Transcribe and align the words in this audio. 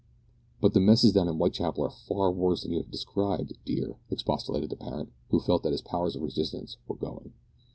"But 0.59 0.73
the 0.73 0.79
messes 0.79 1.13
down 1.13 1.27
in 1.27 1.35
Whitechapel 1.35 1.83
are 1.83 1.91
much 2.31 2.35
worse 2.35 2.63
than 2.63 2.71
you 2.71 2.79
have 2.79 2.89
described, 2.89 3.53
dear," 3.65 3.97
expostulated 4.09 4.71
the 4.71 4.75
parent, 4.75 5.11
who 5.29 5.39
felt 5.39 5.61
that 5.61 5.73
his 5.73 5.83
powers 5.83 6.15
of 6.15 6.23
resistance 6.23 6.77
were 6.87 6.95
going. 6.95 7.33